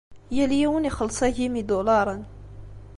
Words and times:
Yal 0.35 0.51
yiwen 0.59 0.87
ixelleṣ 0.89 1.19
agim 1.27 1.53
n 1.55 1.59
yidulaṛen. 1.59 2.21